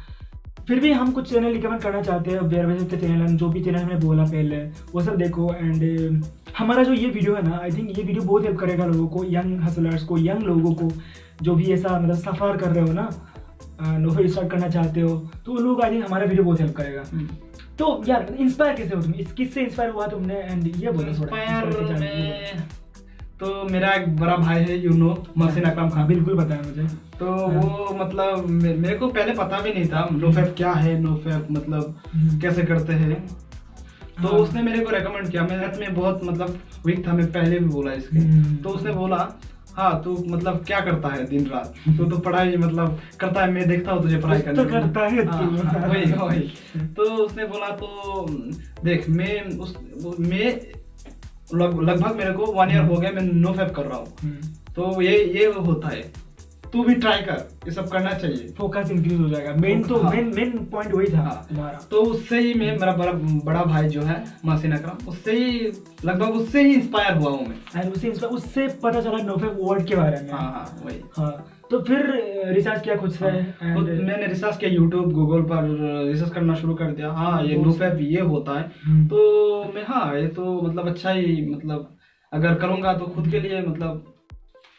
फिर 0.67 0.79
भी 0.79 0.91
हम 0.91 1.11
कुछ 1.11 1.29
चैनल 1.29 1.53
रिकमेंड 1.53 1.81
करना 1.81 2.01
चाहते 2.01 2.31
हैं 2.31 2.47
बेयर 2.49 2.83
के 2.83 2.97
चैनल 2.97 3.35
जो 3.37 3.49
भी 3.49 3.63
चैनल 3.63 3.79
हमने 3.79 3.95
बोला 3.95 4.23
पहले 4.23 4.57
वो 4.93 5.01
सब 5.01 5.15
देखो 5.17 5.53
एंड 5.53 6.23
हमारा 6.57 6.83
जो 6.83 6.93
ये 6.93 7.07
वीडियो 7.07 7.35
है 7.35 7.47
ना 7.49 7.59
आई 7.63 7.71
थिंक 7.71 7.97
ये 7.97 8.03
वीडियो 8.03 8.23
बहुत 8.23 8.43
हेल्प 8.43 8.59
करेगा 8.59 8.85
लोगों 8.85 9.07
को 9.07 9.23
यंग 9.29 9.61
हसलर्स 9.61 10.03
को 10.03 10.17
यंग 10.17 10.43
लोगों 10.43 10.73
को 10.73 10.91
जो 11.41 11.55
भी 11.55 11.71
ऐसा 11.73 11.99
मतलब 11.99 12.15
सफ़र 12.15 12.57
कर 12.57 12.71
रहे 12.71 12.85
हो 12.87 12.93
ना 12.93 13.09
नौकरी 13.81 14.29
स्टार्ट 14.29 14.49
करना 14.51 14.67
चाहते 14.67 15.01
हो 15.01 15.15
तो 15.45 15.51
वो 15.51 15.59
लोग 15.59 15.81
आई 15.81 15.91
थिंक 15.91 16.05
हमारा 16.05 16.25
वीडियो 16.25 16.43
बहुत 16.43 16.61
हेल्प 16.61 16.75
करेगा 16.75 17.03
हम्म। 17.11 17.27
तो 17.79 18.03
यार 18.07 18.35
इंस्पायर 18.39 18.75
कैसे 18.75 18.95
हो 18.95 19.01
तुम 19.01 19.13
इस 19.13 19.31
किससे 19.31 19.61
इंस्पायर 19.61 19.89
हुआ 19.89 20.07
तुमने 20.07 20.35
एंड 20.35 20.67
ये 20.75 20.91
बोलो 20.91 21.13
थोड़ा? 21.13 22.67
तो 23.39 23.63
मेरा 23.63 23.91
एक 23.93 24.15
बड़ा 24.15 24.35
भाई 24.35 24.63
है 24.63 24.77
यू 24.79 24.93
नो 24.93 25.09
अकरम 25.09 25.77
हाँ 25.77 25.89
खान 25.89 26.07
बिल्कुल 26.07 26.39
है 26.41 26.57
मुझे 26.63 26.87
तो 27.19 27.25
हाँ। 27.25 27.61
वो 27.61 27.93
मतलब 27.93 28.47
मेरे 28.49 28.95
को 28.95 29.07
पहले 29.07 29.33
पता 29.33 29.59
भी 29.59 29.73
नहीं 29.73 29.85
था 29.85 30.07
नोफेप 30.11 30.53
क्या 30.57 30.71
है 30.71 30.99
नोफेप 30.99 31.47
मतलब 31.51 32.01
हम्म। 32.13 32.39
कैसे 32.39 32.63
करते 32.63 32.93
हैं 32.93 33.27
तो 34.21 34.27
हाँ। 34.27 34.39
उसने 34.39 34.61
मेरे 34.61 34.79
को 34.79 34.91
रेकमेंड 34.91 35.29
किया 35.29 35.43
मैं 35.43 35.79
में 35.79 35.93
बहुत 35.95 36.23
मतलब 36.23 36.59
वीक 36.85 37.07
था 37.07 37.13
मैं 37.13 37.31
पहले 37.31 37.59
भी 37.59 37.65
बोला 37.65 37.93
इसके 37.93 38.19
हम्म। 38.19 38.55
तो 38.55 38.69
उसने 38.69 38.91
बोला 38.91 39.17
हाँ 39.75 40.03
तो 40.03 40.23
मतलब 40.27 40.63
क्या 40.65 40.79
करता 40.79 41.07
है 41.07 41.25
दिन 41.25 41.47
रात? 41.47 41.73
तो 41.97 42.05
तो 42.05 42.17
पढ़ाई 42.17 42.57
मतलब 42.57 42.99
करता 43.19 43.41
है 43.41 43.51
मैं 43.51 43.67
देखता 43.67 43.91
हूँ 43.91 44.01
तुझे 44.01 44.17
पढ़ाई 44.17 44.41
करने 44.41 44.63
तो 44.63 44.69
करता 44.69 45.07
है 45.07 45.25
तू। 45.25 45.31
हाँ, 45.31 45.87
वही 45.87 46.11
वही। 46.11 46.39
तो 46.87 47.03
उसने 47.03 47.45
बोला 47.45 47.69
तो 47.69 48.25
देख 48.83 49.09
मैं 49.09 49.57
उस 49.57 49.75
मैं 50.19 50.61
लग, 51.53 51.81
लगभग 51.81 52.15
मेरे 52.15 52.33
को 52.33 52.45
वन 52.45 52.71
ईयर 52.71 52.83
हो 52.83 52.95
गया 52.95 53.11
मैं 53.11 53.21
नो 53.21 53.53
फैप 53.53 53.73
कर 53.75 53.85
रहा 53.85 53.97
हूँ। 53.97 54.07
हम्म। 54.21 54.47
तो 54.73 55.01
ये 55.01 55.23
ये 55.23 55.45
होता 55.45 55.87
है। 55.87 56.28
तू 56.73 56.83
भी 56.83 56.95
ट्राई 56.95 57.21
कर 57.21 57.47
ये 57.65 57.71
सब 57.71 57.87
करना 57.89 58.13
चाहिए। 58.13 58.47
फोकस 58.57 58.91
इंक्रीज 58.91 59.19
हो 59.19 59.27
जाएगा। 59.29 59.53
मेन 59.61 59.83
तो 59.83 59.99
हाँ। 59.99 60.11
मेन 60.11 60.31
मेन 60.35 60.51
पॉइंट 60.71 60.93
वही 60.93 61.07
था। 61.07 61.47
हाँ। 61.51 61.71
तो 61.91 62.01
उससे 62.03 62.39
ही 62.39 62.53
मैं 62.53 62.71
मेरा 62.79 62.91
बड़ा 62.93 63.11
बड़ा 63.45 63.63
भाई 63.63 63.87
जो 63.89 64.01
है 64.01 64.23
मासीन 64.45 64.71
अकरम 64.71 65.07
उससे 65.07 65.31
ही 65.33 65.71
लगभग 66.05 66.35
उससे 66.35 66.63
ही 66.63 66.73
इंस्पायर 66.73 67.17
हुआ 67.17 67.31
हूँ 67.31 67.47
मैं। 67.47 67.89
उससे 67.89 68.07
इंस्पायर 68.07 68.33
उससे 68.33 68.67
पता 68.83 69.01
चला 69.01 69.23
नोफे 69.23 69.47
वर्ड 69.55 69.87
के 69.87 69.95
बारे 69.95 70.21
में। 70.21 70.31
हाँ 70.31 70.41
हाँ 70.41 70.81
वही। 70.85 71.01
हाँ। 71.17 71.31
तो 71.71 71.79
फिर 71.79 72.05
रिसर्च 72.53 72.81
किया 72.83 72.95
खुद 72.95 73.11
से। 73.11 73.31
तो 73.53 73.81
मैंने 73.81 74.27
रिसर्च 74.27 74.57
किया 74.57 74.71
यूट्यूब 74.71 75.11
गूगल 75.13 75.41
पर 75.51 75.67
रिसर्च 76.07 76.31
करना 76.33 76.53
शुरू 76.55 76.73
कर 76.75 76.91
दिया। 76.91 77.11
हाँ 77.13 77.43
ये 77.43 77.55
नोफैप 77.55 77.97
ये 78.01 78.21
होता 78.21 78.59
है। 78.59 78.71
हम्म। 78.85 79.05
तो 79.07 79.63
मैं 79.75 79.83
हाँ 79.87 80.15
ये 80.15 80.27
तो 80.27 80.61
मतलब 80.61 80.87
अच्छा 80.87 81.11
ही 81.11 81.45
मतलब 81.49 81.95
अगर 82.31 82.55
करूँगा 82.55 82.93
तो 82.93 83.05
खुद 83.05 83.29
के 83.31 83.39
लिए 83.39 83.61
मतलब 83.61 84.05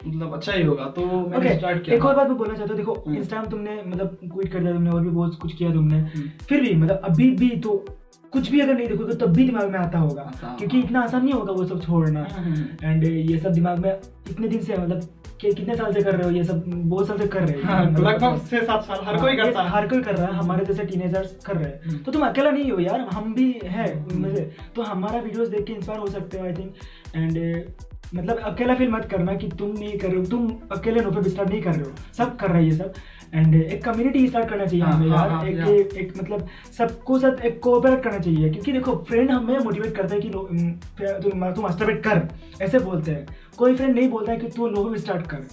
मतलब 0.07 0.35
अच्छा 0.35 0.53
ही 0.53 0.63
होगा 0.63 0.85
तो 0.97 1.05
मैंने 1.05 1.37
ओके 1.39 1.55
स्टार्ट 1.55 1.85
किया 1.85 1.97
एक 1.97 2.05
और 2.05 2.17
बात 2.17 2.29
मैं 2.29 2.37
बोलना 2.39 2.55
चाहता 2.55 2.73
हूँ 2.73 2.77
देखो 2.77 2.93
हम्म। 3.07 3.17
इंस्टाग्राम 3.17 3.51
तुमने 3.51 3.83
मतलब 3.87 4.19
क्विट 4.25 4.53
कर 4.53 4.61
दिया 4.61 4.73
तुमने 4.73 4.91
और 4.91 5.01
भी 5.03 5.11
बहुत 5.11 5.39
कुछ 5.43 5.55
किया 5.55 5.73
तुमने 5.73 5.99
हम्म। 5.99 6.29
फिर 6.49 6.61
भी 6.61 6.75
मतलब 6.75 7.01
अभी 7.05 7.31
भी 7.37 7.49
तो 7.61 7.85
कुछ 8.33 8.51
भी 8.51 8.61
अगर 8.61 8.75
नहीं 8.75 8.87
देखोगे 8.89 9.15
तब 9.17 9.33
भी 9.33 9.45
दिमाग 9.47 9.71
में 9.71 9.79
आता 9.79 9.99
होगा 9.99 10.23
क्योंकि। 10.59 10.81
इतना 10.81 11.01
आसान 11.01 11.23
नहीं 11.25 11.33
होगा 11.33 11.53
वो 11.53 11.65
सब 11.67 11.81
छोड़ना 11.83 12.27
हम्म। 12.33 12.67
एंड 12.85 13.05
ये 13.05 13.39
सब 13.39 13.53
दिमाग 13.53 13.79
में 13.79 13.91
इतने 14.31 14.49
दिन 14.49 14.61
से 14.61 14.77
मतलब 14.77 15.09
कि 15.41 15.53
कितने 15.53 15.75
साल 15.77 15.93
से 15.93 16.03
कर 16.03 16.15
रहे 16.15 16.25
हो 16.25 16.31
ये 16.31 16.43
सब 16.45 16.65
बहुत 16.69 17.07
साल 17.09 17.19
से 17.19 17.27
कर 17.29 17.41
रहे 17.41 17.61
हो 17.61 17.69
हाँ, 17.69 17.85
मतलब- 17.85 18.07
लगभग 18.07 18.41
छह 18.51 18.65
सात 18.65 18.83
साल 18.85 19.05
हर 19.05 19.21
कोई 19.21 19.31
हाँ, 19.31 19.45
करता 19.45 19.63
है 19.63 19.71
हर 19.71 19.87
कोई 19.89 20.03
कर 20.03 20.17
रहा 20.17 20.27
है 20.27 20.35
हमारे 20.35 20.65
जैसे 20.65 20.85
टीनेजर्स 20.85 21.37
कर 21.47 21.57
रहे 21.57 21.69
हैं 21.69 21.81
हम्म। 21.85 21.99
तो 21.99 22.13
तुम 22.13 22.27
अकेला 22.27 22.51
नहीं 22.51 22.71
हो 22.73 22.79
यार 22.81 23.01
हम 23.13 23.33
भी 23.35 23.53
है 23.67 23.87
उनमें 24.05 24.35
से 24.35 24.51
तो 24.77 24.83
हमारा 24.85 25.21
वीडियोस 25.21 25.49
देख 25.49 25.65
के 25.65 25.73
इंस्पायर 25.73 26.01
हो 26.01 26.07
सकते 26.09 26.39
हो 26.39 26.47
आई 26.47 26.53
थिंक 26.53 26.75
एंड 27.17 27.39
मतलब 28.15 28.39
अकेला 28.45 28.75
फील 28.75 28.89
मत 28.91 29.05
करना 29.11 29.35
कि 29.35 29.49
तुम 29.49 29.71
नहीं 29.71 29.99
कर 29.99 30.09
रहे 30.09 30.19
हो 30.19 30.25
तुम 30.27 30.49
अकेले 30.73 31.01
नो 31.01 31.11
पे 31.11 31.29
स्टार्ट 31.31 31.51
नहीं 31.51 31.63
कर 31.63 31.75
रहे 31.75 31.85
हो। 31.85 31.93
सब 32.19 32.37
कर 32.37 32.51
रहे 32.51 32.63
हैं 32.63 32.71
ये 32.71 32.77
सब। 32.77 32.93
एंड 33.35 33.55
एक 33.55 33.85
कम्युनिटी 33.85 34.27
स्टार्ट 34.29 34.49
करना 34.49 34.65
चाहिए 34.67 34.85
हाँ, 34.85 34.93
हमें 34.93 35.09
हाँ, 35.09 35.19
यार। 35.19 35.31
हाँ, 35.31 35.45
एक 35.45 35.69
एक, 35.69 35.95
एक 35.95 36.13
मतलब 36.19 36.49
सबको 36.79 37.19
साथ 37.19 37.45
एक 37.45 37.61
कोऑपरेट 37.63 38.03
करना 38.03 38.19
चाहिए। 38.19 38.51
क्योंकि 38.51 38.73
देखो 38.73 38.95
फ्रेंड 39.09 39.31
हमें 39.31 39.59
मोटिवेट 39.59 39.95
करता 39.97 40.15
है 40.15 40.21
कि 40.21 40.29
तुम 40.29 40.71
तुम 41.23 41.63
मास्टरबेट 41.63 42.03
कर। 42.05 42.29
ऐसे 42.63 42.79
बोलते 42.79 43.11
हैं। 43.11 43.27
कोई 43.57 43.75
फ्रेंड 43.77 43.95
नहीं 43.95 44.09
बोलता 44.11 44.33
है 44.33 44.39
कि 44.39 44.49
तू 44.49 44.69
नो 44.69 44.97
स्टार्ट 44.97 45.27
कर। 45.27 45.47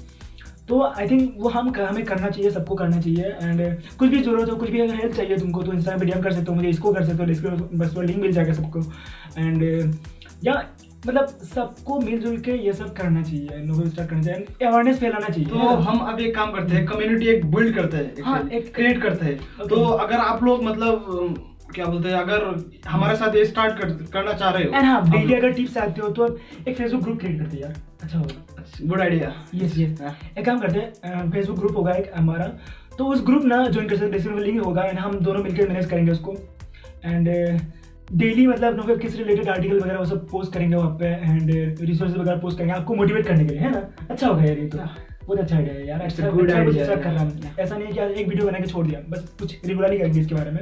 तो 0.69 0.81
आई 0.83 1.07
थिंक 1.07 1.35
वो 1.37 1.49
हम 1.49 1.71
हमें 1.79 2.03
करना 2.05 2.29
चाहिए 2.29 2.49
सबको 2.51 2.75
करना 2.75 3.01
चाहिए। 3.01 3.25
एंड 3.43 3.61
कुछ 3.99 4.09
भी 4.09 4.21
ज़रूरत 4.21 4.49
हो 4.51 4.55
कुछ 4.55 4.69
भी 4.69 4.81
अगर 4.81 4.95
हेल्प 4.95 5.13
चाहिए 5.13 5.37
तुमको 5.37 5.63
तो 5.63 5.73
इंस्टाग्राम 5.73 5.99
पे 5.99 6.05
डीएम 6.05 6.21
कर 6.21 6.33
सकते 6.33 6.45
हो 6.49 6.55
मुझे 6.55 6.69
इसको 6.69 6.93
कर 6.93 7.05
सकते 7.05 7.17
हो 7.17 7.25
डिस्क्रिप्शन 7.25 7.77
बस 7.77 7.93
वो 7.95 8.01
लिंक 8.01 8.21
मिल 8.21 8.31
जाएगा 8.31 8.53
सबको। 8.53 8.79
एंड 9.37 9.63
या 10.45 10.61
मतलब 11.07 11.27
सबको 11.27 11.99
मिलजुल 11.99 12.37
के 12.37 12.51
ये 12.51 12.73
सब 12.73 12.93
करना 12.93 13.21
चाहिए 13.21 13.63
नोवेल 13.63 13.89
स्टार्ट 13.89 14.09
करना 14.09 14.21
चाहिए 14.21 14.65
अवेयरनेस 14.67 14.99
फैलाना 14.99 15.27
चाहिए। 15.29 15.49
तो 15.49 15.57
हम 15.57 15.99
अब 15.99 16.19
एक 16.19 16.35
काम 16.35 16.51
करते 16.51 16.75
हैं 16.75 16.85
कम्युनिटी 16.85 17.25
एक 17.25 17.45
बिल्ड 17.45 17.75
करते 17.75 17.97
हैं 17.97 18.23
हाँ, 18.23 18.49
एक- 18.53 18.73
क्रिएट 18.75 19.01
करते 19.01 19.25
हैं. 19.25 19.67
तो 19.67 19.83
अगर 19.83 20.15
आप 20.15 20.43
लोग 20.43 20.63
मतलब 20.63 21.35
क्या 21.75 21.85
बोलते 21.85 22.09
हैं 22.09 22.15
अगर 22.15 22.43
हमारे 22.87 23.15
साथ 23.15 23.35
ये 23.35 23.45
स्टार्ट 23.45 23.79
कर, 23.79 23.89
करना 24.13 24.33
चाह 24.33 24.49
रहे 24.49 24.63
हो 24.63 24.73
एंड 24.75 24.85
हाँ 24.85 25.11
डेली 25.11 25.33
अगर 25.33 25.51
टिप्स 25.53 25.77
आते 25.77 26.01
हो 26.01 26.09
तो 26.09 26.27
एक 26.67 26.75
फेसबुक 26.77 27.01
ग्रुप 27.01 27.19
क्रिएट 27.19 27.39
करते 27.39 27.57
हैं 27.57 27.63
यार। 27.63 27.75
अच्छा 28.03 28.17
होगा। 28.19 28.63
गुड 28.83 29.01
आइडिया 29.01 29.33
यस 29.55 29.77
यस 29.77 30.01
हाँ। 30.01 30.15
एक 30.37 30.45
काम 30.45 30.59
करते 30.59 30.79
हैं 30.79 31.31
फेसबुक 31.31 31.59
ग्रुप 31.59 31.77
होगा 31.77 31.91
एक 31.91 32.11
हमारा। 32.15 32.45
तो 32.97 33.05
उस 33.05 33.25
ग्रुप 33.25 33.45
ना 33.45 33.67
ज्वाइन 33.67 33.89
कर 33.89 33.95
सकते 33.95 34.11
डिस्क्रिप्शन 34.11 34.39
में 34.41 34.47
लिंक 34.47 34.63
होगा 34.65 34.83
एंड 34.83 34.99
हम 34.99 35.19
दोनों 35.19 35.43
मिलकर 35.43 35.67
मैनेज 35.69 35.85
करेंगे 35.85 36.11
उसको। 36.11 36.35
एंड 37.05 37.27
डेली 38.11 38.45
मतलब 38.47 38.75
नो 38.77 38.95
किस 38.97 39.15
रिलेटेड 39.15 39.49
आर्टिकल 39.49 39.79
वगैरह 39.79 39.97
वो 39.99 40.05
सब 40.05 40.27
पोस्ट 40.29 40.53
करेंगे 40.53 40.75
वहाँ 40.75 40.97
पे 40.99 41.05
एंड 41.05 41.51
रिसोर्स 41.81 42.15
वगैरह 42.17 42.37
पोस्ट 42.39 42.57
करेंगे 42.57 42.73
आपको 42.73 42.95
मोटिवेट 42.95 43.27
करने 43.27 43.45
के 43.45 43.53
लिए 43.53 43.61
है 43.61 43.71
ना? 43.71 43.89
अच्छा 44.09 44.27
होगा 44.27 44.43
यार 44.43 44.57
ये 44.57 44.67
तो। 44.67 44.77
बहुत 44.77 45.39
अच्छा 45.39 45.55
आइडिया 45.55 45.73
है 45.75 45.87
यार 45.87 46.01
अच्छा 46.01 46.29
good 46.29 46.43
अच्छा 46.43 46.63
कुछ 46.63 46.73
idea, 46.73 46.85
start 46.85 47.03
कर 47.03 47.11
रहा. 47.11 47.23
हूँ। 47.23 47.51
ऐसा 47.59 47.77
नहीं 47.77 47.87
है 47.87 47.93
कि 47.93 47.99
आज 47.99 48.11
एक 48.11 48.27
वीडियो 48.27 48.45
बना 48.47 48.59
के 48.59 48.67
छोड़ 48.67 48.85
दिया 48.87 48.99
बस 49.09 49.27
कुछ 49.39 49.65
रेगुलरली 49.65 49.97
करेंगे 49.97 50.19
इसके 50.19 50.35
बारे 50.35 50.51
में। 50.51 50.59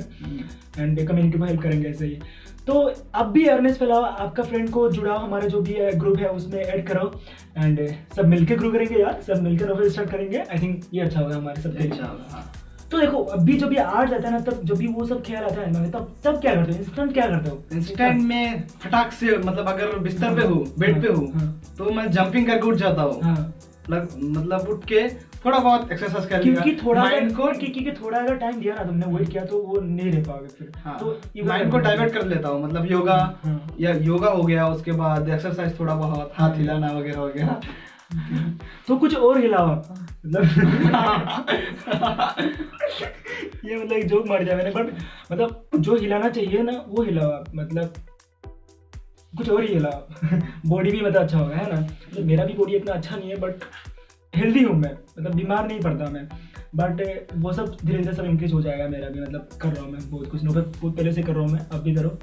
एंड 0.79 1.07
कम्युनिटी 1.07 1.37
को 1.37 1.45
हेल्प 1.45 1.61
करेंगे 1.61 1.89
ऐसे 1.89 2.05
ही। 2.05 2.19
तो 2.67 2.73
अब 3.15 3.31
भी 3.31 3.45
अवेयरनेस 3.45 3.77
फैलाओ 3.77 4.01
आपका 4.01 4.43
फ्रेंड 4.43 4.69
को 4.69 4.89
जुड़ाओ 4.91 5.17
हमारा 5.17 5.47
जो 5.47 5.61
भी 5.61 5.75
ग्रुप 5.95 6.19
है 6.19 6.29
उसमें 6.29 6.59
ऐड 6.59 6.85
करो। 6.87 7.11
एंड 7.57 7.87
सब 8.15 8.27
मिलके 8.27 8.55
ग्रुप 8.55 8.73
करेंगे 8.73 9.01
यार 9.01 9.21
सब 9.27 9.43
मिलकर 9.43 9.89
स्टार्ट 9.89 10.09
करेंगे। 10.11 10.37
आई 10.39 10.61
थिंक 10.61 10.83
ये 10.93 11.01
अच्छा 11.01 11.19
होगा 11.19 11.35
हमारे 11.35 11.61
सब 11.61 11.77
अच्छा 11.77 12.05
होगा, 12.05 12.27
हाँ। 12.31 12.51
तो 12.91 12.99
देखो 12.99 13.23
अभी 13.35 13.57
जब 13.57 13.73
ये 13.73 13.79
आर्ट 13.79 14.13
आता 14.13 14.27
है 14.27 14.31
ना 14.33 14.39
तब 14.41 14.63
जब 14.63 14.77
भी 14.77 14.87
वो 14.87 15.05
सब 15.05 15.23
ख्याल 15.25 15.43
आता 15.43 15.61
है 15.61 15.71
ना 15.71 15.87
तब 15.89 16.15
तब 16.23 16.39
क्या 16.41 16.53
करते 16.55 16.71
हो? 16.71 16.77
इंस्टेंट 16.79 17.13
क्या 17.13 17.27
करते 17.27 17.49
हो? 17.49 17.61
इंस्टेंट 17.73 18.21
में 18.23 18.67
फटाक 18.81 19.11
से 19.11 19.37
मतलब 19.37 19.67
अगर 19.67 19.97
बिस्तर 19.99 20.35
पे 20.35 20.47
हूँ 20.47 20.65
बेड 20.79 21.01
पे 21.01 21.13
हूँ 21.13 21.31
हाँ। 21.33 21.53
तो 21.77 21.91
मैं 21.91 22.09
जंपिंग 22.11 22.47
करके 22.47 22.67
उठ 22.67 22.75
जाता 22.77 23.01
हूँ। 23.01 23.21
हाँ। 23.23 23.53
मतलब 23.89 24.67
उठ 24.69 24.85
के 24.85 25.07
थोड़ा 25.45 25.57
बहुत 25.57 25.91
एक्सरसाइज 25.91 26.25
कर 26.25 26.43
लिया। 26.43 26.53
क्योंकि 26.53 26.85
थोड़ा 26.85 27.01
माइंड 27.01 27.35
को 27.35 27.51
क्योंकि 27.53 27.91
थोड़ा 27.93 28.17
अगर 28.19 28.35
टाइम 28.35 28.59
दिया 28.59 28.75
ना 28.75 28.83
तुमने 28.83 29.05
वेट 29.07 29.29
किया 29.29 29.43
तो 29.45 29.57
वो 29.63 29.79
नहीं 29.81 30.11
रह 30.11 30.23
पाओगे 30.23 30.47
फिर। 30.49 30.71
हाँ, 30.85 30.97
तो 30.99 31.45
माइंड 31.45 31.71
को 31.71 31.77
डाइवर्ट 31.79 32.13
कर 32.13 32.25
लेता 32.27 32.49
हूँ 32.49 32.63
मतलब 32.63 32.91
योगा 32.91 33.17
हाँ। 33.43 33.75
या 33.79 33.93
योगा 34.03 34.29
हो 34.29 34.43
गया 34.43 34.67
उसके 34.67 34.91
बाद 35.01 35.29
एक्सरसाइज 35.29 35.79
थोड़ा 35.79 35.95
बहुत 35.95 36.33
हाथ 36.35 36.57
हिलाना 36.57 36.91
वगैरह 36.91 37.19
हो 37.19 37.27
गया। 37.35 37.59
तो 38.87 38.97
कुछ 38.97 39.15
और 39.15 39.41
हिलाओ 39.41 39.67
आप। 39.67 39.95
मतलब 40.25 40.43
ये 43.65 43.75
मतलब 43.75 43.91
एक 43.91 44.07
जोक 44.07 44.27
मार 44.27 44.43
दिया 44.43 44.55
मैंने 44.55 44.71
बट 44.71 44.93
मतलब 45.31 45.67
जो 45.79 45.95
हिलाना 45.95 46.29
चाहिए 46.29 46.61
ना 46.63 46.83
वो 46.87 47.03
हिलाओ 47.03 47.31
आप। 47.31 47.45
मतलब 47.55 47.93
कुछ 49.37 49.49
और 49.49 49.63
ही 49.63 49.73
हिलाओ। 49.73 50.37
बॉडी 50.65 50.91
भी 50.91 51.01
मतलब 51.01 51.21
अच्छा 51.21 51.37
होगा 51.37 51.55
है 51.55 51.75
ना? 51.75 51.81
मतलब 51.81 52.25
मेरा 52.25 52.45
भी 52.45 52.53
बॉडी 52.53 52.75
इतना 52.75 52.93
अच्छा 52.93 53.15
नहीं 53.15 53.29
है 53.29 53.35
बट 53.35 53.55
हेल्दी 54.35 54.63
हूँ 54.63 54.75
मैं। 54.75 54.91
मतलब 54.91 55.35
बीमार 55.35 55.67
नहीं 55.67 55.81
पड़ता 55.81 56.05
मैं। 56.05 56.29
बट 56.75 57.27
वो 57.35 57.53
सब 57.53 57.77
धीरे 57.85 57.97
धीरे 57.97 58.15
सब 58.15 58.25
इंक्रीज 58.25 58.53
हो 58.53 58.61
जाएगा 58.61 58.87
मेरा 58.87 59.09
भी 59.09 59.21
मतलब 59.21 59.49
कर 59.61 59.69
रहा 59.69 59.83
हूँ 59.83 59.91
मैं 59.91 60.11
बहुत 60.11 60.31
कुछ। 60.31 60.43
नोबे 60.43 60.61
बहुत 60.61 60.97
पहले 60.97 61.13
से 61.13 61.23
कर 61.23 61.33
रहा 61.33 61.41
हूँ 61.41 61.51
मैं 61.51 61.59
अब 61.59 61.81
भी 61.81 61.95
करो। 61.95 62.19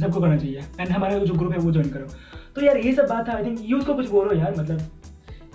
सबको 0.00 0.20
करना 0.20 0.36
चाहिए। 0.36 0.62
एंड 0.80 0.88
हमारा 0.88 1.18
जो 1.18 1.34
ग्रुप 1.34 1.52
है 1.52 1.58
वो 1.58 1.72
ज्वाइन 1.72 1.90
करो। 1.90 2.06
तो 2.54 2.60
यार 2.60 2.78
ये 2.78 2.92
सब 2.92 3.06
बात 3.06 3.28
था 3.28 3.32
आई 3.32 3.44
थिंक 3.44 3.58
यूथ 3.62 3.80
को 3.80 3.94
कुछ 3.94 4.10
बोलो 4.10 4.34
यार 4.34 4.54
मतलब 4.58 4.80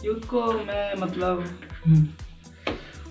को 0.05 0.51
मैं 0.53 0.95
मतलब 0.95 1.43
हम्म, 1.85 2.07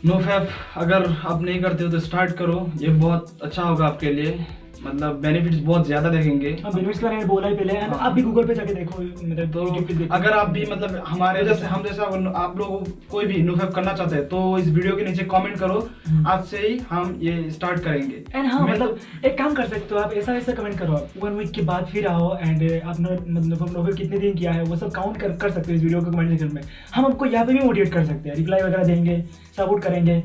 नो 0.05 0.19
फैप 0.19 0.49
अगर 0.77 1.05
आप 1.25 1.43
नहीं 1.43 1.63
करते 1.63 1.85
हो 1.85 1.91
तो 1.91 2.01
स्टार्ट 2.01 2.33
करो। 2.33 2.73
ये 2.77 2.89
बहुत 2.89 3.39
अच्छा 3.43 3.63
होगा 3.63 3.87
आपके 3.87 4.13
लिए। 4.13 4.47
मतलब 4.87 5.21
बेनिफिट्स 5.21 5.59
बहुत 5.61 5.87
ज़्यादा 5.87 6.11
देखेंगे। 6.11 6.51
हाँ 6.65 6.73
बेनिफिट्स 6.73 7.01
का 7.01 7.11
मैंने 7.11 7.25
बोला 7.27 7.49
ही 7.49 7.55
पहले 7.57 7.79
हाँ। 7.79 7.99
आप 7.99 8.13
भी 8.13 8.23
गूगल 8.23 8.47
पे 8.47 8.55
जाके 8.55 8.75
देखो 8.75 9.03
मतलब 9.03 9.53
तो 9.53 9.65
देखो। 9.83 10.15
अगर 10.15 10.33
आप 10.33 10.51
भी 10.51 10.65
मतलब 10.71 11.03
हमारे 11.07 11.45
जैसे 11.45 11.67
हम 11.67 11.83
जैसा 11.83 12.05
आप 12.37 12.59
लोग 12.59 12.89
कोई 13.11 13.27
भी 13.27 13.43
नो 13.43 13.55
करना 13.57 13.93
चाहते 13.93 14.17
हैं 14.17 14.27
तो 14.29 14.59
इस 14.59 14.69
वीडियो 14.69 14.97
के 14.97 15.05
नीचे 15.05 15.25
कमेंट 15.27 15.59
करो। 15.59 15.79
हम्म। 16.07 16.27
आज 16.27 16.45
से 16.47 16.59
ही 16.59 16.79
हम 16.91 17.19
ये 17.23 17.51
स्टार्ट 17.51 17.83
करेंगे। 17.85 18.23
एंड 18.35 18.47
हाँ 18.47 18.61
मतलब 18.63 18.99
एक 19.25 19.39
काम 19.39 19.55
कर 19.55 19.67
सकते 19.67 19.95
हो 19.95 20.01
आप 20.01 20.13
ऐसा 20.15 20.35
ऐसा 20.35 20.53
कमेंट 20.55 20.79
करो। 20.79 21.07
वन 21.21 21.33
वीक 21.33 21.51
के 21.51 21.63
बाद 21.65 21.87
फिर 21.87 22.07
आओ 22.07 22.37
एंड 22.37 22.63
आपने 22.75 23.17
मतलब 23.31 23.95
कितने 23.97 24.19
दिन 24.19 24.35
किया 24.35 24.53
है 24.53 24.63
वो 24.65 24.77
सब 24.77 24.91
काउंट 24.93 25.21
कर 25.21 25.37
कर 25.37 25.51
सकते 25.51 25.73
हो 25.73 25.77
इस 25.77 25.83
वीडियो 25.83 26.01
के 26.01 26.11
कमेंट 26.11 26.31
सेक्शन 26.31 26.55
में। 26.55 26.63
हम 26.95 27.07
आपको 27.07 27.27
यहाँ 27.27 27.45
पे 27.47 27.53
भी 27.53 27.59
मोटिवेट 27.61 27.93
कर 27.93 28.05
सकते 28.05 28.29
हैं। 28.29 28.37
रिप्लाई 28.37 28.63
वगैरह 28.63 28.85
देंगे 28.85 29.23
सपोर्ट 29.57 29.85
करेंगे। 29.85 30.23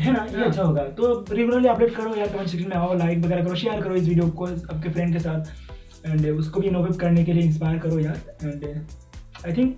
है 0.00 0.12
ना? 0.12 0.26
ये। 0.30 0.44
अच्छा 0.44 0.62
होगा। 0.62 0.82
तो 0.98 1.12
रेगुलरली 1.30 1.68
अपडेट 1.68 1.94
करो 1.94 2.14
यार 2.16 2.28
कमेंट 2.28 2.48
सेक्शन 2.48 2.68
में 2.68 2.76
आओ 2.76 2.94
लाइक 2.98 3.18
वगैरह 3.18 3.44
करो 3.44 3.54
शेयर 3.56 3.80
करो 3.82 3.94
इस 3.94 4.08
वीडियो 4.08 4.28
को 4.30 4.46
आपके 4.46 4.88
फ्रेंड 4.88 5.12
के 5.12 5.20
साथ। 5.20 6.06
एंड 6.06 6.26
उसको 6.28 6.60
भी 6.60 6.68
इनोवेट 6.68 6.98
करने 7.00 7.24
के 7.24 7.32
लिए 7.32 7.42
इंस्पायर 7.44 7.78
करो 7.78 7.98
यार। 7.98 8.20
एंड 8.44 8.64
आई 9.46 9.52
थिंक 9.52 9.76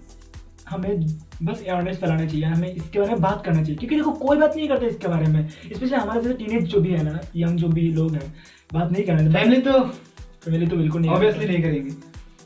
हमें 0.69 1.01
बस 1.43 1.61
अवेयरनेस 1.61 1.97
फैलाना 1.99 2.27
चाहिए 2.27 2.45
हमें 2.45 2.69
इसके 2.69 2.99
बारे 2.99 3.11
में 3.11 3.21
बात 3.21 3.43
करना 3.45 3.63
चाहिए। 3.63 3.77
क्योंकि 3.77 3.97
देखो 3.97 4.11
कोई 4.19 4.37
बात 4.39 4.57
नहीं 4.57 4.69
करता 4.69 4.87
इसके 4.87 5.09
बारे 5.09 5.27
में। 5.27 5.49
स्पेशली 5.49 5.97
हमारे 5.97 6.21
जैसे 6.21 6.35
टीनेज 6.35 6.65
जो 6.65 6.81
भी 6.81 6.93
है 6.93 7.03
ना 7.05 7.19
यंग 7.37 7.59
जो 7.59 7.69
भी 7.69 7.91
लोग 7.93 8.15
हैं 8.15 8.33
बात 8.73 8.93
नहीं 8.93 9.05
करना। 9.05 9.33
फैमिली 9.33 9.61
तो 9.63 9.81
फैमिली 10.45 10.67
तो 10.67 10.77
बिल्कुल 10.77 11.01
नहीं 11.01 11.11
ऑब्वियसली 11.11 11.47
नहीं 11.47 11.63
करेंगे। 11.63 11.91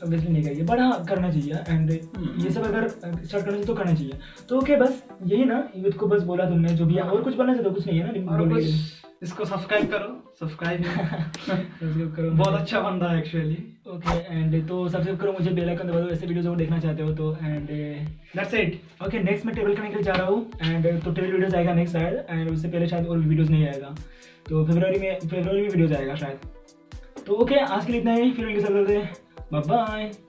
ऑब्वियसली 0.03 0.31
नहीं 0.31 0.43
करिए 0.43 0.63
बट 0.63 0.79
हाँ 0.79 1.03
करना 1.05 1.29
चाहिए 1.31 1.53
एंड 1.69 1.91
हम्म। 2.17 2.43
ये 2.43 2.51
सब 2.51 2.63
अगर 2.63 2.87
स्टार्ट 2.87 3.31
करना 3.33 3.51
चाहिए 3.51 3.65
तो 3.65 3.73
करना 3.75 3.93
चाहिए। 3.93 4.19
तो 4.49 4.57
ओके 4.57 4.75
बस 4.77 5.03
यही 5.25 5.45
ना 5.45 5.67
यूथ 5.75 5.97
को 5.99 6.07
बस 6.07 6.23
बोला 6.23 6.49
तुमने 6.49 6.75
जो 6.75 6.85
भी 6.85 6.97
और 6.99 7.21
कुछ 7.23 7.35
बनना 7.35 7.53
चाहिए 7.53 7.69
तो 7.69 7.75
कुछ 7.75 7.87
नहीं 7.87 7.99
है 7.99 8.05
ना 8.07 8.55
के। 8.55 9.05
इसको 9.25 9.45
सब्सक्राइब 9.45 9.89
करो 9.91 10.07
सब्सक्राइब 10.39 10.81
Subscribe 10.83 12.15
करो। 12.15 12.29
बहुत 12.31 12.53
अच्छा 12.55 12.79
बंदा 12.81 13.07
है 13.09 13.19
एक्चुअली 13.19 13.57
ओके 13.89 14.17
एंड 14.33 14.67
तो 14.67 14.87
सब्सक्राइब 14.89 15.19
करो 15.19 15.31
मुझे 15.33 15.51
बेल 15.51 15.69
आइकन 15.69 15.87
दबा 15.87 15.99
दो 15.99 16.09
ऐसे 16.09 16.25
वीडियोस 16.25 16.45
अगर 16.45 16.55
देखना 16.57 16.79
चाहते 16.79 17.03
हो 17.03 17.13
तो 17.13 17.31
and 17.43 17.67
that's 17.67 18.53
it 18.53 18.79
okay 19.05 19.19
next 19.23 19.45
मैं 19.45 19.55
टेबल 19.55 19.75
करने 19.75 19.89
के 19.89 19.95
लिए 19.95 20.03
जा 20.03 20.13
रहा 20.13 20.27
हूँ 20.27 20.51
एंड 20.63 21.01
तो 21.03 21.11
टेबल 21.11 21.31
वीडियोस 21.31 21.53
आएगा 21.53 21.73
नेक्स्ट 21.73 21.97
शायद 21.97 22.25
एंड 22.29 22.51
उससे 22.51 22.67
पहले 22.67 22.87
शायद 22.87 23.07
और 23.07 23.17
वीडियोस 23.19 23.49
नहीं 23.49 23.67
आएगा। 23.67 23.95
तो 24.49 24.65
फरवरी 24.65 24.99
में 24.99 25.19
फरवरी 25.21 25.61
में 25.61 25.69
वीडियोस 25.69 25.91
आएगा 25.91 26.15
शायद। 26.15 27.23
तो 27.27 27.33
ओके 27.35 27.59
आज 27.59 27.85
के 27.85 27.91
लिए 27.91 28.01
इतना 28.01 28.13
ही 28.13 28.31
फिर 28.31 28.45
मिलेंगे 28.45 28.67
सब 28.67 28.73
Bye-bye. 29.49 30.26